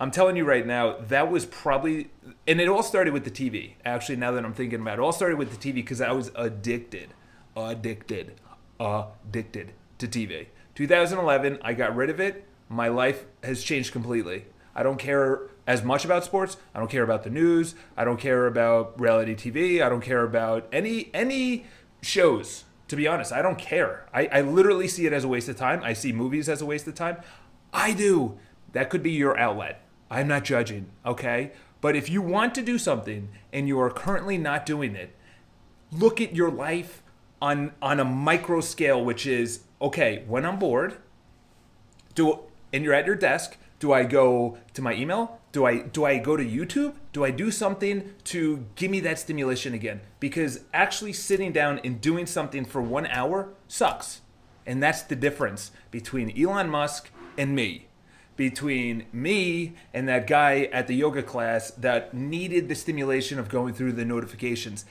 I'm 0.01 0.11
telling 0.11 0.37
you 0.37 0.45
right 0.45 0.67
now, 0.67 0.97
that 1.09 1.31
was 1.31 1.47
probably, 1.47 2.11
and 2.49 2.61
it 2.61 2.69
all 2.69 2.83
started 2.83 3.13
with 3.13 3.25
the 3.25 3.31
TV. 3.31 3.75
Actually, 3.85 4.17
now 4.17 4.33
that 4.33 4.45
I'm 4.45 4.53
thinking 4.53 4.81
about 4.81 4.99
it, 4.99 5.01
it 5.01 5.05
all 5.05 5.13
started 5.13 5.39
with 5.39 5.59
the 5.59 5.73
TV 5.73 5.77
because 5.77 6.01
I 6.01 6.11
was 6.13 6.33
addicted, 6.35 7.15
addicted, 7.57 8.41
addicted 8.81 9.73
to 9.99 10.09
TV. 10.09 10.49
2011, 10.75 11.59
I 11.63 11.75
got 11.75 11.95
rid 11.95 12.11
of 12.11 12.19
it. 12.19 12.45
My 12.69 12.89
life 12.89 13.25
has 13.45 13.63
changed 13.63 13.93
completely. 13.93 14.47
I 14.75 14.83
don't 14.83 14.99
care 14.99 15.43
as 15.67 15.85
much 15.85 16.05
about 16.05 16.25
sports. 16.25 16.57
I 16.75 16.81
don't 16.81 16.91
care 16.91 17.05
about 17.05 17.23
the 17.23 17.31
news. 17.31 17.77
I 17.97 18.05
don't 18.05 18.19
care 18.19 18.47
about 18.47 19.01
reality 19.01 19.35
TV. 19.35 19.81
I 19.81 19.89
don't 19.89 20.01
care 20.01 20.25
about 20.25 20.67
any 20.73 21.11
any 21.15 21.67
shows. 22.03 22.65
To 22.89 22.97
be 22.97 23.07
honest, 23.07 23.33
I 23.33 23.41
don't 23.41 23.59
care. 23.59 24.07
I, 24.13 24.27
I 24.27 24.41
literally 24.43 24.89
see 24.89 25.07
it 25.07 25.13
as 25.13 25.25
a 25.25 25.29
waste 25.29 25.49
of 25.49 25.57
time. 25.57 25.83
I 25.83 25.95
see 25.95 26.13
movies 26.13 26.49
as 26.49 26.61
a 26.61 26.67
waste 26.67 26.87
of 26.87 26.95
time. 26.95 27.19
I 27.73 27.93
do. 27.93 28.39
That 28.73 28.91
could 28.91 29.03
be 29.03 29.13
your 29.13 29.39
outlet. 29.39 29.81
I'm 30.15 30.29
not 30.29 30.45
judging, 30.45 30.87
okay? 31.05 31.51
But 31.81 31.97
if 31.97 32.09
you 32.09 32.23
want 32.23 32.55
to 32.55 32.63
do 32.63 32.79
something 32.79 33.29
and 33.53 33.67
you 33.67 33.81
are 33.81 33.91
currently 33.91 34.39
not 34.39 34.65
doing 34.65 34.95
it, 34.95 35.15
look 35.91 36.21
at 36.21 36.37
your 36.37 36.51
life 36.51 37.03
on 37.43 37.73
on 37.83 37.99
a 37.99 38.05
micro 38.05 38.61
scale, 38.61 39.05
which 39.05 39.27
is 39.27 39.65
okay. 39.83 40.23
When 40.29 40.47
I'm 40.47 40.59
bored, 40.59 40.97
do 42.15 42.39
and 42.73 42.85
you're 42.85 42.95
at 42.95 43.07
your 43.07 43.17
desk, 43.17 43.59
do 43.81 43.93
I 43.93 44.05
go 44.05 44.57
to 44.73 44.83
my 44.83 44.95
email? 44.95 45.41
Do 45.51 45.67
I 45.67 45.79
do 45.79 46.05
I 46.05 46.19
go 46.19 46.37
to 46.37 46.45
YouTube? 46.45 46.95
Do 47.13 47.25
I 47.25 47.33
do 47.33 47.51
something 47.51 48.15
to 48.25 48.67
give 48.77 48.91
me 48.91 49.01
that 49.01 49.19
stimulation 49.19 49.75
again? 49.75 50.01
Because 50.21 50.61
actually 50.73 51.13
sitting 51.13 51.53
down 51.53 51.81
and 51.83 52.01
doing 52.01 52.27
something 52.27 52.65
for 52.65 52.81
one 52.81 53.07
hour 53.09 53.49
sucks, 53.67 54.23
and 54.65 54.81
that's 54.81 55.03
the 55.03 55.17
difference 55.17 55.73
between 55.91 56.33
Elon 56.41 56.71
Musk 56.71 57.11
and 57.37 57.55
me 57.55 57.89
between 58.37 59.07
me 59.13 59.75
and 59.93 60.09
that 60.09 60.27
guy 60.27 60.69
at 60.73 60.87
the 60.87 60.95
yoga 60.95 61.23
class 61.23 61.71
that 61.73 62.15
needed 62.15 62.69
the 62.69 62.75
stimulation 62.75 63.39
of 63.39 63.49
going 63.49 63.75
through 63.75 63.93
the 63.93 64.05
notifications. 64.05 64.85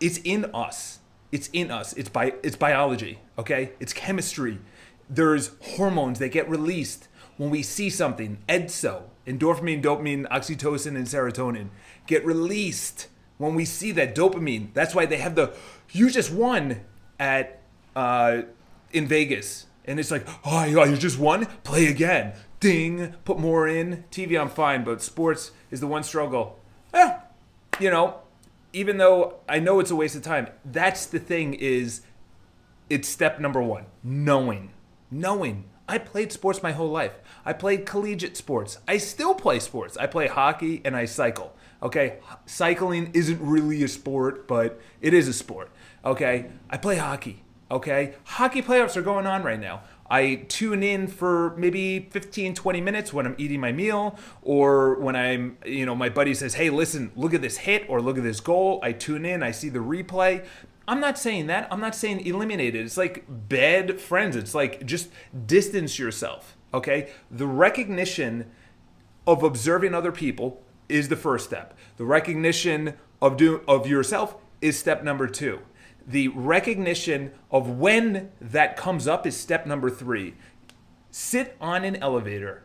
It's 0.00 0.18
in 0.18 0.46
us. 0.54 0.98
It's 1.32 1.48
in 1.52 1.70
us. 1.70 1.92
It's 1.94 2.08
bi- 2.08 2.34
it's 2.42 2.56
biology, 2.56 3.20
okay? 3.38 3.72
It's 3.80 3.92
chemistry. 3.92 4.58
There's 5.08 5.52
hormones 5.76 6.18
that 6.18 6.28
get 6.28 6.48
released 6.48 7.08
when 7.36 7.50
we 7.50 7.62
see 7.62 7.88
something. 7.88 8.38
EDSO, 8.48 9.04
endorphin, 9.26 9.82
dopamine, 9.82 10.28
oxytocin, 10.28 10.96
and 10.96 11.06
serotonin 11.06 11.68
get 12.06 12.24
released 12.26 13.06
when 13.38 13.54
we 13.54 13.64
see 13.64 13.92
that 13.92 14.14
dopamine. 14.14 14.74
That's 14.74 14.94
why 14.94 15.06
they 15.06 15.18
have 15.18 15.34
the 15.34 15.54
you 15.92 16.10
just 16.10 16.32
won 16.32 16.80
at 17.18 17.62
uh, 17.96 18.42
in 18.92 19.06
Vegas. 19.06 19.66
And 19.86 19.98
it's 19.98 20.10
like, 20.10 20.26
oh, 20.44 20.64
you 20.64 20.96
just 20.96 21.18
won? 21.18 21.46
Play 21.64 21.86
again 21.86 22.34
ding, 22.60 23.14
put 23.24 23.38
more 23.38 23.66
in. 23.66 24.04
TV, 24.10 24.40
I'm 24.40 24.50
fine, 24.50 24.84
but 24.84 25.02
sports 25.02 25.50
is 25.70 25.80
the 25.80 25.86
one 25.86 26.02
struggle. 26.02 26.58
Eh, 26.94 27.18
you 27.80 27.90
know, 27.90 28.20
even 28.72 28.98
though 28.98 29.40
I 29.48 29.58
know 29.58 29.80
it's 29.80 29.90
a 29.90 29.96
waste 29.96 30.14
of 30.14 30.22
time, 30.22 30.48
that's 30.64 31.06
the 31.06 31.18
thing 31.18 31.54
is 31.54 32.02
it's 32.88 33.08
step 33.08 33.40
number 33.40 33.62
one 33.62 33.86
knowing. 34.04 34.70
Knowing. 35.10 35.64
I 35.88 35.98
played 35.98 36.30
sports 36.30 36.62
my 36.62 36.70
whole 36.70 36.90
life. 36.90 37.14
I 37.44 37.52
played 37.52 37.84
collegiate 37.84 38.36
sports. 38.36 38.78
I 38.86 38.98
still 38.98 39.34
play 39.34 39.58
sports. 39.58 39.96
I 39.96 40.06
play 40.06 40.28
hockey 40.28 40.82
and 40.84 40.94
I 40.94 41.06
cycle. 41.06 41.56
Okay, 41.82 42.18
cycling 42.46 43.10
isn't 43.14 43.40
really 43.40 43.82
a 43.82 43.88
sport, 43.88 44.46
but 44.46 44.78
it 45.00 45.14
is 45.14 45.26
a 45.26 45.32
sport. 45.32 45.70
Okay, 46.04 46.50
I 46.68 46.76
play 46.76 46.96
hockey. 46.96 47.42
Okay, 47.70 48.14
hockey 48.24 48.62
playoffs 48.62 48.96
are 48.96 49.02
going 49.02 49.28
on 49.28 49.44
right 49.44 49.60
now. 49.60 49.82
I 50.10 50.46
tune 50.48 50.82
in 50.82 51.06
for 51.06 51.54
maybe 51.56 52.08
15, 52.10 52.54
20 52.54 52.80
minutes 52.80 53.12
when 53.12 53.26
I'm 53.26 53.36
eating 53.38 53.60
my 53.60 53.70
meal 53.70 54.18
or 54.42 54.96
when 54.96 55.14
I'm, 55.14 55.56
you 55.64 55.86
know, 55.86 55.94
my 55.94 56.08
buddy 56.08 56.34
says, 56.34 56.54
hey, 56.54 56.68
listen, 56.68 57.12
look 57.14 57.32
at 57.32 57.42
this 57.42 57.58
hit 57.58 57.88
or 57.88 58.00
look 58.00 58.18
at 58.18 58.24
this 58.24 58.40
goal. 58.40 58.80
I 58.82 58.90
tune 58.90 59.24
in, 59.24 59.44
I 59.44 59.52
see 59.52 59.68
the 59.68 59.78
replay. 59.78 60.44
I'm 60.88 60.98
not 60.98 61.16
saying 61.16 61.46
that. 61.46 61.68
I'm 61.70 61.78
not 61.78 61.94
saying 61.94 62.26
eliminate 62.26 62.74
it. 62.74 62.84
It's 62.84 62.96
like 62.96 63.24
bad 63.28 64.00
friends. 64.00 64.34
It's 64.34 64.52
like 64.52 64.84
just 64.84 65.08
distance 65.46 65.96
yourself, 65.96 66.56
okay? 66.74 67.12
The 67.30 67.46
recognition 67.46 68.50
of 69.28 69.44
observing 69.44 69.94
other 69.94 70.10
people 70.10 70.60
is 70.88 71.08
the 71.08 71.14
first 71.14 71.44
step. 71.44 71.78
The 71.98 72.04
recognition 72.04 72.94
of 73.22 73.36
do 73.36 73.62
of 73.68 73.86
yourself 73.86 74.34
is 74.60 74.76
step 74.76 75.04
number 75.04 75.28
2 75.28 75.60
the 76.10 76.28
recognition 76.28 77.30
of 77.50 77.78
when 77.78 78.32
that 78.40 78.76
comes 78.76 79.06
up 79.06 79.26
is 79.26 79.36
step 79.36 79.64
number 79.64 79.88
three. 79.88 80.34
Sit 81.10 81.56
on 81.60 81.84
an 81.84 81.96
elevator. 81.96 82.62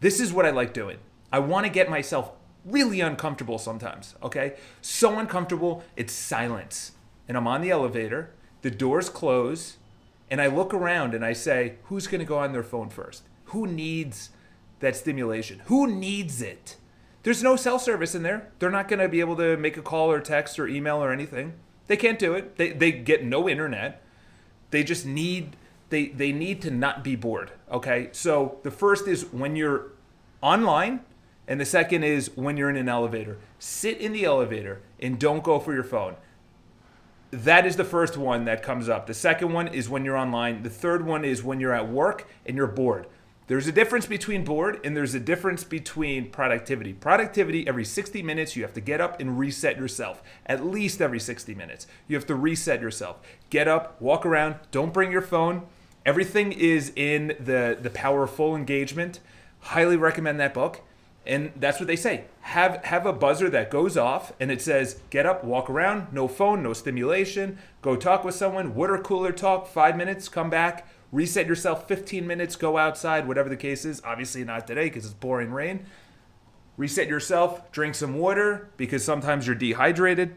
This 0.00 0.18
is 0.18 0.32
what 0.32 0.46
I 0.46 0.50
like 0.50 0.72
doing. 0.72 0.98
I 1.30 1.40
want 1.40 1.66
to 1.66 1.72
get 1.72 1.90
myself 1.90 2.32
really 2.64 3.00
uncomfortable 3.00 3.58
sometimes, 3.58 4.14
okay? 4.22 4.54
So 4.80 5.18
uncomfortable, 5.18 5.84
it's 5.94 6.12
silence. 6.12 6.92
And 7.28 7.36
I'm 7.36 7.46
on 7.46 7.60
the 7.60 7.70
elevator, 7.70 8.32
the 8.62 8.70
doors 8.70 9.10
close, 9.10 9.76
and 10.30 10.40
I 10.40 10.46
look 10.46 10.72
around 10.72 11.14
and 11.14 11.24
I 11.24 11.34
say, 11.34 11.74
who's 11.84 12.06
going 12.06 12.20
to 12.20 12.24
go 12.24 12.38
on 12.38 12.52
their 12.52 12.62
phone 12.62 12.88
first? 12.88 13.24
Who 13.46 13.66
needs 13.66 14.30
that 14.80 14.96
stimulation? 14.96 15.62
Who 15.66 15.86
needs 15.86 16.40
it? 16.40 16.76
There's 17.22 17.42
no 17.42 17.56
cell 17.56 17.78
service 17.78 18.14
in 18.14 18.22
there. 18.22 18.52
They're 18.58 18.70
not 18.70 18.88
going 18.88 19.00
to 19.00 19.08
be 19.08 19.20
able 19.20 19.36
to 19.36 19.56
make 19.56 19.76
a 19.76 19.82
call 19.82 20.10
or 20.10 20.20
text 20.20 20.58
or 20.58 20.66
email 20.66 21.02
or 21.02 21.12
anything. 21.12 21.54
They 21.86 21.96
can't 21.96 22.18
do 22.18 22.34
it. 22.34 22.56
They, 22.56 22.70
they 22.70 22.92
get 22.92 23.24
no 23.24 23.48
internet. 23.48 24.02
They 24.70 24.82
just 24.82 25.06
need 25.06 25.56
they 25.88 26.08
they 26.08 26.32
need 26.32 26.60
to 26.62 26.70
not 26.70 27.04
be 27.04 27.16
bored. 27.16 27.52
Okay, 27.70 28.08
so 28.12 28.58
the 28.62 28.70
first 28.70 29.06
is 29.06 29.32
when 29.32 29.56
you're 29.56 29.92
online, 30.42 31.00
and 31.46 31.60
the 31.60 31.64
second 31.64 32.02
is 32.02 32.36
when 32.36 32.56
you're 32.56 32.70
in 32.70 32.76
an 32.76 32.88
elevator. 32.88 33.38
Sit 33.58 33.98
in 33.98 34.12
the 34.12 34.24
elevator 34.24 34.82
and 34.98 35.18
don't 35.18 35.44
go 35.44 35.58
for 35.58 35.72
your 35.72 35.84
phone. 35.84 36.16
That 37.30 37.66
is 37.66 37.76
the 37.76 37.84
first 37.84 38.16
one 38.16 38.44
that 38.44 38.62
comes 38.62 38.88
up. 38.88 39.06
The 39.06 39.14
second 39.14 39.52
one 39.52 39.68
is 39.68 39.88
when 39.88 40.04
you're 40.04 40.16
online. 40.16 40.62
The 40.62 40.70
third 40.70 41.04
one 41.04 41.24
is 41.24 41.42
when 41.42 41.60
you're 41.60 41.74
at 41.74 41.88
work 41.88 42.28
and 42.44 42.56
you're 42.56 42.66
bored. 42.66 43.06
There's 43.48 43.68
a 43.68 43.72
difference 43.72 44.06
between 44.06 44.44
bored 44.44 44.80
and 44.84 44.96
there's 44.96 45.14
a 45.14 45.20
difference 45.20 45.62
between 45.62 46.30
productivity. 46.30 46.92
Productivity, 46.92 47.66
every 47.68 47.84
60 47.84 48.20
minutes, 48.22 48.56
you 48.56 48.62
have 48.62 48.74
to 48.74 48.80
get 48.80 49.00
up 49.00 49.20
and 49.20 49.38
reset 49.38 49.78
yourself. 49.78 50.20
At 50.46 50.66
least 50.66 51.00
every 51.00 51.20
60 51.20 51.54
minutes. 51.54 51.86
You 52.08 52.16
have 52.16 52.26
to 52.26 52.34
reset 52.34 52.80
yourself. 52.80 53.18
Get 53.48 53.68
up, 53.68 54.00
walk 54.00 54.26
around, 54.26 54.56
don't 54.72 54.92
bring 54.92 55.12
your 55.12 55.22
phone. 55.22 55.66
Everything 56.04 56.50
is 56.50 56.92
in 56.96 57.36
the, 57.38 57.78
the 57.80 57.90
power 57.90 58.24
of 58.24 58.32
full 58.32 58.56
engagement. 58.56 59.20
Highly 59.60 59.96
recommend 59.96 60.40
that 60.40 60.52
book. 60.52 60.82
And 61.24 61.52
that's 61.54 61.78
what 61.78 61.86
they 61.86 61.96
say. 61.96 62.24
Have 62.42 62.84
have 62.84 63.04
a 63.04 63.12
buzzer 63.12 63.50
that 63.50 63.70
goes 63.70 63.96
off 63.96 64.32
and 64.38 64.50
it 64.50 64.62
says, 64.62 65.00
get 65.10 65.26
up, 65.26 65.42
walk 65.42 65.68
around, 65.68 66.12
no 66.12 66.28
phone, 66.28 66.62
no 66.62 66.72
stimulation, 66.72 67.58
go 67.82 67.96
talk 67.96 68.24
with 68.24 68.36
someone, 68.36 68.76
water 68.76 68.98
cooler 68.98 69.32
talk, 69.32 69.66
five 69.66 69.96
minutes, 69.96 70.28
come 70.28 70.50
back, 70.50 70.86
reset 71.12 71.46
yourself 71.46 71.88
15 71.88 72.26
minutes, 72.26 72.56
go 72.56 72.78
outside, 72.78 73.26
whatever 73.28 73.48
the 73.48 73.56
case 73.56 73.84
is. 73.84 74.02
Obviously 74.04 74.44
not 74.44 74.66
today 74.66 74.84
because 74.84 75.04
it's 75.04 75.14
pouring 75.14 75.52
rain. 75.52 75.86
Reset 76.76 77.08
yourself, 77.08 77.70
drink 77.72 77.94
some 77.94 78.18
water 78.18 78.70
because 78.76 79.04
sometimes 79.04 79.46
you're 79.46 79.56
dehydrated. 79.56 80.36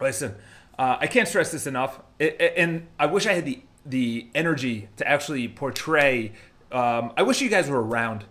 Listen, 0.00 0.36
uh, 0.78 0.98
I 1.00 1.06
can't 1.06 1.26
stress 1.26 1.50
this 1.50 1.66
enough. 1.66 2.00
It, 2.18 2.40
it, 2.40 2.54
and 2.56 2.86
I 2.98 3.06
wish 3.06 3.26
I 3.26 3.32
had 3.32 3.44
the 3.44 3.62
the 3.84 4.28
energy 4.34 4.88
to 4.96 5.06
actually 5.06 5.46
portray. 5.46 6.32
Um, 6.72 7.12
I 7.16 7.22
wish 7.22 7.40
you 7.40 7.48
guys 7.48 7.70
were 7.70 7.80
around 7.80 8.24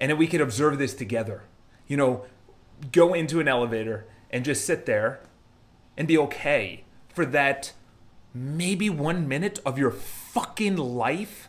and 0.00 0.10
then 0.10 0.18
we 0.18 0.26
could 0.26 0.40
observe 0.40 0.78
this 0.78 0.94
together. 0.94 1.42
You 1.86 1.96
know, 1.96 2.24
go 2.90 3.12
into 3.12 3.38
an 3.38 3.48
elevator 3.48 4.06
and 4.30 4.44
just 4.44 4.64
sit 4.64 4.86
there 4.86 5.20
and 5.96 6.08
be 6.08 6.16
okay 6.16 6.84
for 7.12 7.26
that 7.26 7.72
maybe 8.34 8.88
one 8.90 9.28
minute 9.28 9.58
of 9.64 9.78
your 9.78 9.90
fucking 9.90 10.76
life. 10.76 11.48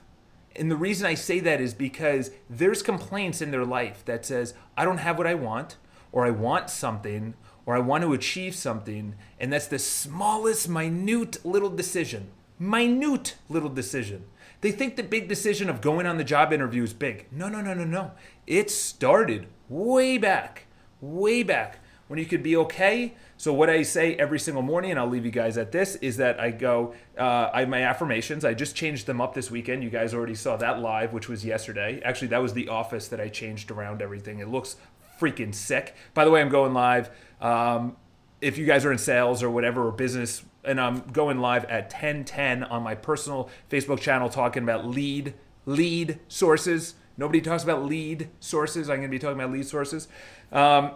And 0.56 0.70
the 0.70 0.76
reason 0.76 1.08
I 1.08 1.14
say 1.14 1.40
that 1.40 1.62
is 1.62 1.74
because 1.74 2.32
there's 2.50 2.82
complaints 2.84 3.42
in 3.42 3.52
their 3.52 3.66
life 3.66 4.04
that 4.06 4.26
says, 4.26 4.54
I 4.76 4.84
don't 4.84 4.98
have 4.98 5.18
what 5.18 5.28
I 5.28 5.34
want, 5.34 5.78
or 6.12 6.26
I 6.26 6.32
want 6.32 6.70
something, 6.70 7.36
or 7.66 7.76
I 7.76 7.80
want 7.80 8.04
to 8.04 8.14
achieve 8.14 8.56
something. 8.56 9.16
And 9.40 9.54
that's 9.54 9.68
the 9.68 9.80
smallest, 9.80 10.68
minute 10.68 11.46
little 11.46 11.70
decision. 11.70 12.32
Minute 12.60 13.36
little 13.50 13.70
decision. 13.70 14.26
They 14.62 14.72
think 14.72 14.96
the 14.96 15.04
big 15.04 15.28
decision 15.28 15.70
of 15.70 15.82
going 15.82 16.06
on 16.06 16.18
the 16.18 16.24
job 16.24 16.54
interview 16.54 16.84
is 16.84 16.94
big. 16.94 17.26
No, 17.32 17.50
no, 17.50 17.62
no, 17.62 17.74
no, 17.74 17.84
no. 17.84 18.12
It 18.46 18.70
started 18.70 19.48
way 19.70 20.18
back, 20.18 20.66
way 21.00 21.42
back 21.42 21.80
when 22.08 22.20
you 22.20 22.26
could 22.26 22.44
be 22.44 22.56
okay. 22.58 23.16
So 23.42 23.52
what 23.52 23.72
I 23.72 23.82
say 23.82 24.14
every 24.18 24.40
single 24.40 24.62
morning, 24.62 24.92
and 24.92 25.00
I'll 25.00 25.08
leave 25.08 25.26
you 25.26 25.32
guys 25.32 25.58
at 25.58 25.72
this, 25.72 25.96
is 25.96 26.18
that 26.18 26.40
I 26.40 26.52
go, 26.52 26.94
uh, 27.18 27.50
I 27.52 27.66
my 27.66 27.82
affirmations. 27.82 28.46
I 28.46 28.54
just 28.54 28.76
changed 28.76 29.08
them 29.08 29.20
up 29.20 29.34
this 29.34 29.50
weekend. 29.50 29.84
You 29.84 29.90
guys 29.90 30.14
already 30.14 30.36
saw 30.36 30.58
that 30.58 30.80
live, 30.80 31.12
which 31.12 31.28
was 31.28 31.44
yesterday. 31.44 32.00
Actually, 32.06 32.28
that 32.28 32.44
was 32.44 32.54
the 32.54 32.70
office 32.70 33.08
that 33.08 33.20
I 33.20 33.30
changed 33.30 33.72
around 33.72 34.04
everything. 34.04 34.38
It 34.38 34.50
looks 34.50 34.76
freaking 35.20 35.56
sick. 35.56 35.96
By 36.14 36.24
the 36.24 36.30
way, 36.30 36.40
I'm 36.40 36.50
going 36.50 36.76
live. 36.76 37.10
Um, 37.42 37.98
if 38.42 38.60
you 38.60 38.68
guys 38.68 38.86
are 38.86 38.92
in 38.92 39.00
sales 39.00 39.42
or 39.42 39.50
whatever 39.50 39.88
or 39.88 39.92
business 39.92 40.44
and 40.64 40.80
I'm 40.80 41.00
going 41.12 41.40
live 41.40 41.66
at 41.66 41.90
10:10 41.90 42.64
on 42.70 42.84
my 42.84 42.94
personal 42.94 43.50
Facebook 43.72 44.02
channel 44.02 44.30
talking 44.30 44.62
about 44.62 44.86
lead 44.86 45.34
lead 45.66 46.20
sources. 46.28 46.94
Nobody 47.18 47.42
talks 47.42 47.64
about 47.64 47.86
lead 47.86 48.30
sources. 48.40 48.88
I'm 48.88 48.98
going 48.98 49.10
to 49.10 49.12
be 49.12 49.18
talking 49.18 49.40
about 49.40 49.52
lead 49.52 49.66
sources. 49.66 50.08
Um, 50.52 50.92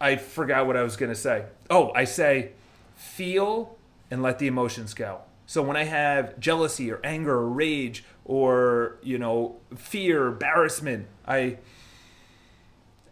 I 0.00 0.16
forgot 0.16 0.66
what 0.66 0.76
I 0.76 0.82
was 0.82 0.96
going 0.96 1.12
to 1.12 1.18
say. 1.18 1.44
Oh, 1.70 1.92
I 1.94 2.04
say 2.04 2.52
feel 2.94 3.76
and 4.10 4.22
let 4.22 4.38
the 4.38 4.46
emotions 4.46 4.94
go. 4.94 5.20
So 5.46 5.62
when 5.62 5.76
I 5.76 5.84
have 5.84 6.38
jealousy 6.38 6.90
or 6.90 7.00
anger 7.02 7.34
or 7.34 7.48
rage 7.48 8.04
or 8.24 8.98
you 9.02 9.18
know 9.18 9.56
fear, 9.76 10.26
embarrassment, 10.26 11.06
I 11.26 11.58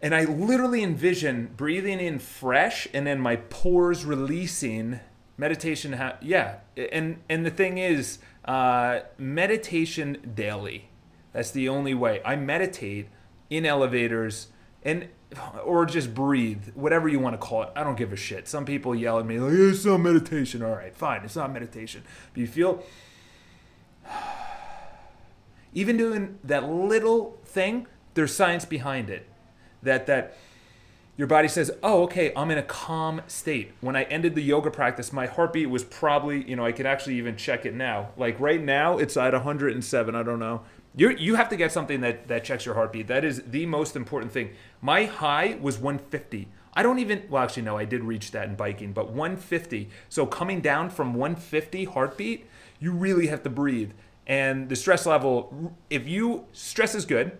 and 0.01 0.13
I 0.13 0.25
literally 0.25 0.83
envision 0.83 1.51
breathing 1.57 1.99
in 1.99 2.19
fresh 2.19 2.87
and 2.93 3.07
then 3.07 3.19
my 3.19 3.37
pores 3.37 4.05
releasing 4.05 4.99
meditation 5.37 5.99
yeah 6.21 6.57
and 6.75 7.21
and 7.29 7.45
the 7.45 7.51
thing 7.51 7.77
is 7.77 8.19
uh, 8.45 9.01
meditation 9.17 10.17
daily 10.35 10.89
that's 11.31 11.51
the 11.51 11.69
only 11.69 11.93
way 11.93 12.21
i 12.25 12.35
meditate 12.35 13.07
in 13.49 13.65
elevators 13.65 14.47
and 14.83 15.07
or 15.63 15.85
just 15.85 16.13
breathe 16.13 16.69
whatever 16.73 17.07
you 17.07 17.19
want 17.19 17.33
to 17.33 17.37
call 17.37 17.63
it 17.63 17.69
i 17.75 17.83
don't 17.83 17.97
give 17.97 18.13
a 18.13 18.15
shit 18.15 18.47
some 18.47 18.65
people 18.65 18.95
yell 18.95 19.19
at 19.19 19.25
me 19.25 19.39
like 19.39 19.53
it's 19.53 19.85
not 19.85 19.97
meditation 19.97 20.63
all 20.63 20.71
right 20.71 20.95
fine 20.95 21.21
it's 21.23 21.35
not 21.35 21.51
meditation 21.51 22.03
but 22.33 22.39
you 22.39 22.47
feel 22.47 22.83
even 25.73 25.97
doing 25.97 26.39
that 26.43 26.63
little 26.69 27.37
thing 27.43 27.85
there's 28.13 28.33
science 28.33 28.65
behind 28.65 29.09
it 29.09 29.27
that 29.83 30.07
that 30.07 30.37
your 31.17 31.27
body 31.27 31.47
says, 31.47 31.71
"Oh, 31.81 32.03
okay, 32.03 32.31
I'm 32.35 32.51
in 32.51 32.59
a 32.59 32.63
calm 32.63 33.23
state." 33.27 33.73
When 33.81 33.95
I 33.95 34.03
ended 34.03 34.35
the 34.35 34.41
yoga 34.41 34.69
practice, 34.69 35.11
my 35.11 35.25
heartbeat 35.25 35.67
was 35.69 35.83
probably, 35.83 36.47
you 36.47 36.55
know, 36.55 36.63
I 36.63 36.71
could 36.71 36.85
actually 36.85 37.15
even 37.15 37.35
check 37.35 37.65
it 37.65 37.73
now. 37.73 38.09
Like 38.15 38.39
right 38.39 38.61
now, 38.61 38.99
it's 38.99 39.17
at 39.17 39.33
107. 39.33 40.15
I 40.15 40.23
don't 40.23 40.39
know. 40.39 40.61
You 40.95 41.09
you 41.11 41.35
have 41.35 41.49
to 41.49 41.55
get 41.55 41.71
something 41.71 42.01
that 42.01 42.27
that 42.27 42.43
checks 42.43 42.65
your 42.65 42.75
heartbeat. 42.75 43.07
That 43.07 43.23
is 43.23 43.43
the 43.43 43.65
most 43.65 43.95
important 43.95 44.31
thing. 44.31 44.51
My 44.81 45.05
high 45.05 45.57
was 45.61 45.77
150. 45.77 46.47
I 46.73 46.83
don't 46.83 46.99
even 46.99 47.23
well 47.29 47.43
actually 47.43 47.63
no, 47.63 47.77
I 47.77 47.85
did 47.85 48.03
reach 48.03 48.31
that 48.31 48.47
in 48.47 48.55
biking, 48.55 48.93
but 48.93 49.09
150. 49.09 49.89
So 50.09 50.25
coming 50.25 50.61
down 50.61 50.89
from 50.89 51.13
150 51.13 51.85
heartbeat, 51.85 52.45
you 52.79 52.91
really 52.91 53.27
have 53.27 53.43
to 53.43 53.49
breathe. 53.49 53.91
And 54.25 54.69
the 54.69 54.75
stress 54.75 55.05
level 55.05 55.75
if 55.89 56.07
you 56.07 56.45
stress 56.51 56.95
is 56.95 57.05
good, 57.05 57.37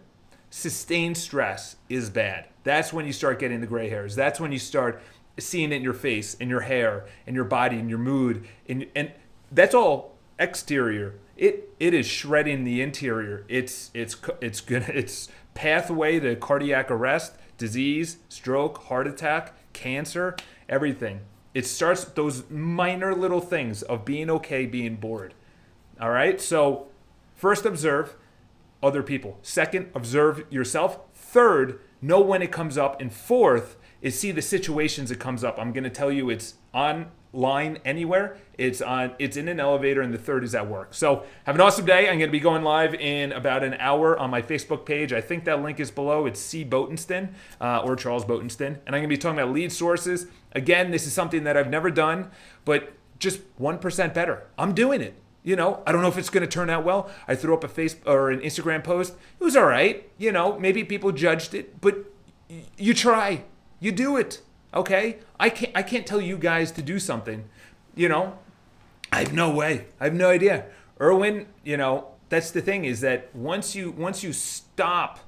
sustained 0.49 1.17
stress 1.17 1.77
is 1.89 2.09
bad. 2.09 2.45
That's 2.63 2.91
when 2.91 3.05
you 3.05 3.13
start 3.13 3.39
getting 3.39 3.61
the 3.61 3.67
gray 3.67 3.89
hairs. 3.89 4.15
That's 4.15 4.39
when 4.39 4.51
you 4.51 4.59
start 4.59 5.01
seeing 5.39 5.71
it 5.71 5.75
in 5.75 5.83
your 5.83 5.93
face, 5.93 6.33
in 6.35 6.49
your 6.49 6.61
hair, 6.61 7.05
in 7.25 7.35
your 7.35 7.45
body, 7.45 7.77
in 7.77 7.89
your 7.89 7.99
mood, 7.99 8.47
in, 8.65 8.87
and 8.95 9.11
that's 9.51 9.73
all 9.73 10.16
exterior. 10.39 11.15
It 11.35 11.69
it 11.79 11.93
is 11.93 12.05
shredding 12.05 12.63
the 12.63 12.81
interior. 12.81 13.45
It's 13.47 13.91
it's 13.93 14.15
it's 14.41 14.61
gonna 14.61 14.85
It's 14.93 15.29
pathway 15.53 16.19
to 16.19 16.35
cardiac 16.35 16.91
arrest, 16.91 17.35
disease, 17.57 18.17
stroke, 18.29 18.83
heart 18.83 19.07
attack, 19.07 19.53
cancer, 19.73 20.35
everything. 20.69 21.21
It 21.53 21.65
starts 21.65 22.03
those 22.03 22.49
minor 22.49 23.15
little 23.15 23.41
things 23.41 23.81
of 23.81 24.05
being 24.05 24.29
okay, 24.29 24.65
being 24.65 24.95
bored. 24.95 25.33
All 25.99 26.11
right. 26.11 26.39
So 26.39 26.87
first 27.35 27.65
observe 27.65 28.15
other 28.83 29.01
people. 29.01 29.39
Second, 29.41 29.89
observe 29.95 30.45
yourself. 30.51 30.99
Third, 31.15 31.79
know 32.01 32.21
when 32.21 32.41
it 32.41 32.51
comes 32.51 32.77
up. 32.77 33.01
And 33.01 33.11
fourth, 33.11 33.77
is 34.01 34.19
see 34.19 34.31
the 34.31 34.41
situations 34.41 35.11
it 35.11 35.19
comes 35.19 35.43
up. 35.43 35.59
I'm 35.59 35.71
going 35.73 35.83
to 35.83 35.89
tell 35.89 36.11
you 36.11 36.29
it's 36.29 36.55
online 36.73 37.79
anywhere. 37.85 38.37
It's 38.57 38.81
on. 38.81 39.13
It's 39.19 39.37
in 39.37 39.47
an 39.47 39.59
elevator, 39.59 40.01
and 40.01 40.13
the 40.13 40.17
third 40.17 40.43
is 40.43 40.55
at 40.55 40.67
work. 40.67 40.93
So 40.93 41.23
have 41.45 41.55
an 41.55 41.61
awesome 41.61 41.85
day. 41.85 42.09
I'm 42.09 42.17
going 42.17 42.29
to 42.29 42.31
be 42.31 42.39
going 42.39 42.63
live 42.63 42.93
in 42.95 43.31
about 43.31 43.63
an 43.63 43.75
hour 43.75 44.17
on 44.17 44.29
my 44.29 44.41
Facebook 44.41 44.85
page. 44.85 45.13
I 45.13 45.21
think 45.21 45.45
that 45.45 45.61
link 45.61 45.79
is 45.79 45.91
below. 45.91 46.25
It's 46.25 46.39
C 46.39 46.65
Botensten 46.65 47.29
uh, 47.61 47.81
or 47.83 47.95
Charles 47.95 48.25
Botensten, 48.25 48.79
and 48.85 48.87
I'm 48.87 48.93
going 48.93 49.03
to 49.03 49.07
be 49.09 49.17
talking 49.17 49.39
about 49.39 49.53
lead 49.53 49.71
sources. 49.71 50.27
Again, 50.53 50.91
this 50.91 51.05
is 51.05 51.13
something 51.13 51.43
that 51.43 51.55
I've 51.55 51.69
never 51.69 51.91
done, 51.91 52.31
but 52.65 52.93
just 53.19 53.41
one 53.57 53.77
percent 53.77 54.13
better. 54.13 54.47
I'm 54.57 54.73
doing 54.73 55.01
it. 55.01 55.15
You 55.43 55.55
know, 55.55 55.81
I 55.87 55.91
don't 55.91 56.01
know 56.01 56.09
if 56.09 56.17
it's 56.17 56.29
going 56.29 56.41
to 56.41 56.47
turn 56.47 56.69
out 56.69 56.83
well. 56.83 57.09
I 57.27 57.35
threw 57.35 57.53
up 57.53 57.63
a 57.63 57.69
face 57.69 57.95
or 58.05 58.31
an 58.31 58.41
Instagram 58.41 58.83
post. 58.83 59.13
It 59.39 59.43
was 59.43 59.55
all 59.55 59.65
right. 59.65 60.09
You 60.17 60.31
know, 60.31 60.59
maybe 60.59 60.83
people 60.83 61.11
judged 61.13 61.53
it, 61.53 61.79
but 61.79 62.11
you 62.77 62.93
try. 62.93 63.43
You 63.79 63.91
do 63.91 64.17
it. 64.17 64.41
Okay? 64.73 65.17
I 65.39 65.49
can't 65.49 65.71
I 65.75 65.83
can't 65.83 66.05
tell 66.05 66.21
you 66.21 66.37
guys 66.37 66.71
to 66.73 66.81
do 66.81 66.99
something. 66.99 67.49
You 67.95 68.09
know, 68.09 68.37
I 69.11 69.19
have 69.19 69.33
no 69.33 69.49
way. 69.49 69.87
I 69.99 70.05
have 70.05 70.13
no 70.13 70.29
idea. 70.29 70.65
Erwin, 70.99 71.45
you 71.63 71.77
know, 71.77 72.09
that's 72.29 72.51
the 72.51 72.61
thing 72.61 72.85
is 72.85 73.01
that 73.01 73.33
once 73.35 73.75
you 73.75 73.91
once 73.91 74.23
you 74.23 74.33
stop 74.33 75.19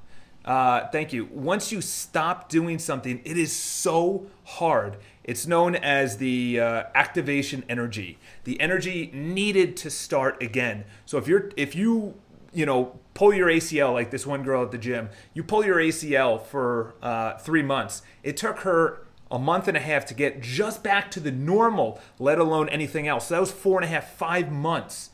Uh, 0.46 0.88
thank 0.90 1.12
you. 1.14 1.28
Once 1.32 1.72
you 1.72 1.82
stop 1.82 2.50
doing 2.50 2.80
something, 2.80 3.22
it 3.26 3.38
is 3.38 3.52
so 3.54 4.26
hard. 4.58 4.98
It's 5.24 5.46
known 5.46 5.76
as 5.76 6.18
the 6.18 6.60
uh, 6.60 6.84
activation 6.96 7.64
energy, 7.70 8.18
the 8.46 8.60
energy 8.60 9.12
needed 9.14 9.78
to 9.84 9.90
start 9.90 10.42
again. 10.42 10.86
So 11.06 11.18
if 11.18 11.28
you're 11.28 11.52
if 11.56 11.76
you 11.76 12.16
you 12.54 12.66
know 12.66 13.00
pull 13.14 13.34
your 13.34 13.48
ACL 13.48 13.94
like 13.94 14.12
this 14.12 14.26
one 14.26 14.44
girl 14.44 14.64
at 14.64 14.72
the 14.72 14.78
gym, 14.78 15.10
you 15.34 15.44
pull 15.44 15.66
your 15.66 15.78
ACL 15.78 16.42
for 16.42 16.96
uh, 17.02 17.38
three 17.38 17.64
months. 17.64 18.02
It 18.24 18.38
took 18.38 18.60
her 18.60 19.06
a 19.32 19.38
month 19.38 19.68
and 19.68 19.78
a 19.78 19.82
half 19.82 20.06
to 20.08 20.14
get 20.14 20.42
just 20.42 20.84
back 20.84 21.12
to 21.12 21.20
the 21.20 21.32
normal, 21.32 22.00
let 22.18 22.40
alone 22.40 22.70
anything 22.70 23.08
else. 23.08 23.28
So 23.28 23.36
that 23.36 23.42
was 23.42 23.52
four 23.52 23.78
and 23.78 23.86
a 23.86 23.88
half, 23.88 24.12
five 24.14 24.52
months 24.52 25.12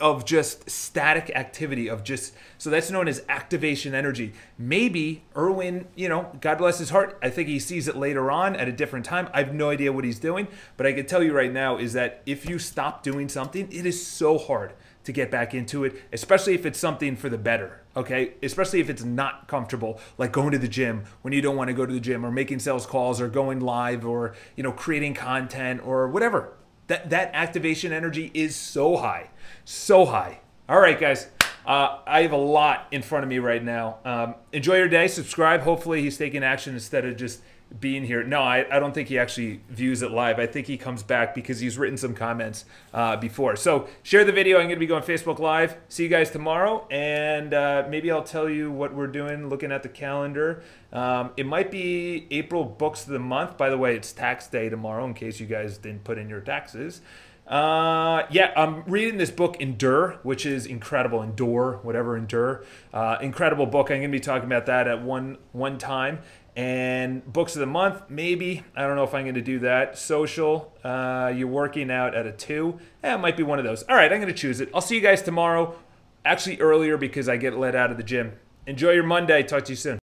of 0.00 0.24
just 0.24 0.68
static 0.70 1.30
activity 1.34 1.88
of 1.88 2.02
just 2.02 2.32
so 2.56 2.70
that's 2.70 2.90
known 2.90 3.06
as 3.06 3.22
activation 3.28 3.94
energy 3.94 4.32
maybe 4.56 5.22
irwin 5.36 5.86
you 5.94 6.08
know 6.08 6.34
god 6.40 6.56
bless 6.56 6.78
his 6.78 6.88
heart 6.88 7.18
i 7.20 7.28
think 7.28 7.48
he 7.48 7.58
sees 7.58 7.86
it 7.86 7.94
later 7.94 8.30
on 8.30 8.56
at 8.56 8.66
a 8.66 8.72
different 8.72 9.04
time 9.04 9.28
i 9.34 9.40
have 9.40 9.52
no 9.52 9.68
idea 9.68 9.92
what 9.92 10.04
he's 10.04 10.18
doing 10.18 10.48
but 10.78 10.86
i 10.86 10.92
can 10.94 11.04
tell 11.04 11.22
you 11.22 11.34
right 11.34 11.52
now 11.52 11.76
is 11.76 11.92
that 11.92 12.22
if 12.24 12.48
you 12.48 12.58
stop 12.58 13.02
doing 13.02 13.28
something 13.28 13.70
it 13.70 13.84
is 13.84 14.04
so 14.06 14.38
hard 14.38 14.72
to 15.08 15.12
get 15.12 15.30
back 15.30 15.54
into 15.54 15.84
it 15.84 16.00
especially 16.12 16.54
if 16.54 16.64
it's 16.64 16.78
something 16.78 17.16
for 17.16 17.28
the 17.28 17.36
better 17.36 17.82
okay 17.96 18.34
especially 18.42 18.78
if 18.78 18.88
it's 18.88 19.02
not 19.02 19.48
comfortable 19.48 20.00
like 20.16 20.30
going 20.30 20.52
to 20.52 20.58
the 20.58 20.68
gym 20.68 21.04
when 21.22 21.32
you 21.32 21.42
don't 21.42 21.56
want 21.56 21.66
to 21.66 21.74
go 21.74 21.84
to 21.84 21.92
the 21.92 22.00
gym 22.00 22.24
or 22.24 22.30
making 22.30 22.60
sales 22.60 22.86
calls 22.86 23.20
or 23.20 23.28
going 23.28 23.58
live 23.58 24.06
or 24.06 24.34
you 24.54 24.62
know 24.62 24.72
creating 24.72 25.14
content 25.14 25.80
or 25.84 26.06
whatever 26.06 26.52
that 26.86 27.10
that 27.10 27.30
activation 27.34 27.92
energy 27.92 28.30
is 28.32 28.54
so 28.54 28.98
high 28.98 29.28
so 29.64 30.06
high. 30.06 30.40
All 30.68 30.80
right, 30.80 30.98
guys. 30.98 31.28
Uh, 31.66 31.98
I 32.06 32.22
have 32.22 32.32
a 32.32 32.38
lot 32.38 32.86
in 32.90 33.02
front 33.02 33.24
of 33.24 33.28
me 33.28 33.38
right 33.38 33.62
now. 33.62 33.98
Um, 34.04 34.34
enjoy 34.52 34.76
your 34.76 34.88
day. 34.88 35.08
Subscribe. 35.08 35.60
Hopefully, 35.60 36.02
he's 36.02 36.16
taking 36.16 36.42
action 36.42 36.74
instead 36.74 37.04
of 37.04 37.16
just 37.16 37.42
being 37.80 38.04
here. 38.04 38.24
No, 38.24 38.40
I, 38.40 38.66
I 38.74 38.78
don't 38.78 38.94
think 38.94 39.08
he 39.08 39.18
actually 39.18 39.60
views 39.68 40.02
it 40.02 40.10
live. 40.10 40.38
I 40.38 40.46
think 40.46 40.66
he 40.66 40.76
comes 40.76 41.02
back 41.02 41.34
because 41.34 41.60
he's 41.60 41.76
written 41.76 41.96
some 41.96 42.14
comments 42.14 42.64
uh, 42.94 43.16
before. 43.16 43.56
So 43.56 43.88
share 44.02 44.24
the 44.24 44.32
video. 44.32 44.56
I'm 44.56 44.64
going 44.64 44.76
to 44.76 44.80
be 44.80 44.86
going 44.86 45.02
Facebook 45.02 45.38
Live. 45.38 45.76
See 45.88 46.04
you 46.04 46.08
guys 46.08 46.30
tomorrow. 46.30 46.86
And 46.90 47.52
uh, 47.52 47.86
maybe 47.88 48.10
I'll 48.10 48.22
tell 48.22 48.48
you 48.48 48.70
what 48.70 48.94
we're 48.94 49.06
doing 49.06 49.48
looking 49.48 49.70
at 49.72 49.82
the 49.82 49.88
calendar. 49.88 50.62
Um, 50.92 51.30
it 51.36 51.46
might 51.46 51.70
be 51.70 52.26
April 52.30 52.64
Books 52.64 53.04
of 53.04 53.10
the 53.10 53.18
Month. 53.18 53.56
By 53.56 53.68
the 53.68 53.78
way, 53.78 53.94
it's 53.94 54.12
tax 54.12 54.46
day 54.46 54.68
tomorrow 54.68 55.04
in 55.04 55.14
case 55.14 55.38
you 55.38 55.46
guys 55.46 55.78
didn't 55.78 56.04
put 56.04 56.18
in 56.18 56.28
your 56.28 56.40
taxes. 56.40 57.02
Uh, 57.48 58.26
yeah, 58.30 58.52
I'm 58.54 58.84
reading 58.84 59.16
this 59.16 59.30
book, 59.30 59.56
Endure, 59.58 60.18
which 60.22 60.44
is 60.44 60.66
incredible. 60.66 61.22
Endure, 61.22 61.80
whatever, 61.82 62.14
Endure. 62.14 62.62
Uh, 62.92 63.16
incredible 63.22 63.64
book. 63.64 63.90
I'm 63.90 64.00
going 64.00 64.02
to 64.02 64.08
be 64.08 64.20
talking 64.20 64.44
about 64.44 64.66
that 64.66 64.86
at 64.86 65.02
one 65.02 65.38
one 65.52 65.78
time. 65.78 66.18
And 66.58 67.24
books 67.32 67.54
of 67.54 67.60
the 67.60 67.66
month, 67.66 68.02
maybe. 68.08 68.64
I 68.74 68.82
don't 68.82 68.96
know 68.96 69.04
if 69.04 69.14
I'm 69.14 69.22
going 69.22 69.36
to 69.36 69.40
do 69.40 69.60
that. 69.60 69.96
Social, 69.96 70.76
uh, 70.82 71.32
you're 71.32 71.46
working 71.46 71.88
out 71.88 72.16
at 72.16 72.26
a 72.26 72.32
two. 72.32 72.80
Eh, 73.04 73.14
it 73.14 73.18
might 73.18 73.36
be 73.36 73.44
one 73.44 73.60
of 73.60 73.64
those. 73.64 73.84
All 73.84 73.94
right, 73.94 74.12
I'm 74.12 74.18
going 74.20 74.26
to 74.26 74.38
choose 74.38 74.60
it. 74.60 74.68
I'll 74.74 74.80
see 74.80 74.96
you 74.96 75.00
guys 75.00 75.22
tomorrow. 75.22 75.78
Actually, 76.24 76.60
earlier 76.60 76.96
because 76.96 77.28
I 77.28 77.36
get 77.36 77.56
let 77.56 77.76
out 77.76 77.92
of 77.92 77.96
the 77.96 78.02
gym. 78.02 78.40
Enjoy 78.66 78.90
your 78.90 79.04
Monday. 79.04 79.44
Talk 79.44 79.66
to 79.66 79.72
you 79.72 79.76
soon. 79.76 79.97